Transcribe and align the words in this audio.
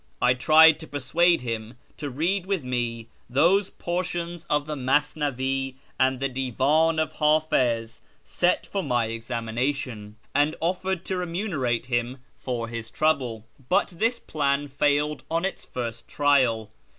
I 0.19 0.33
tried 0.33 0.79
to 0.79 0.87
persuade 0.87 1.41
him 1.41 1.75
to 1.97 2.09
read 2.09 2.47
with 2.47 2.63
me 2.63 3.09
those 3.29 3.69
portions 3.69 4.45
of 4.49 4.65
the 4.65 4.75
Masnavi 4.75 5.75
and 5.99 6.19
the 6.19 6.27
Divan 6.27 6.97
of 6.97 7.13
Hdfiz 7.13 7.99
set 8.23 8.65
for 8.65 8.81
my 8.81 9.05
examination, 9.05 10.15
and 10.33 10.55
offered 10.59 11.05
to 11.05 11.17
remunerate 11.17 11.85
him 11.85 12.17
for 12.35 12.67
his 12.67 12.89
trouble; 12.89 13.45
but 13.69 13.89
this 13.89 14.17
plan 14.17 14.67
failed 14.69 15.23
on 15.29 15.45
its 15.45 15.65
first 15.65 16.07
trial. 16.07 16.71